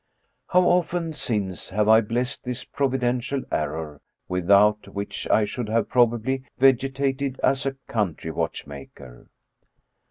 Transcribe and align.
How 0.47 0.61
often 0.63 1.13
since 1.13 1.69
have 1.69 1.87
I 1.87 2.01
blessed 2.01 2.43
this 2.43 2.63
providential 2.65 3.43
error, 3.51 4.01
without 4.27 4.87
which 4.87 5.29
I 5.29 5.45
should 5.45 5.69
have 5.69 5.89
probably 5.89 6.41
vegetated 6.57 7.39
as 7.43 7.67
a 7.67 7.75
coun 7.87 8.15
try 8.15 8.31
watchmaker 8.31 9.29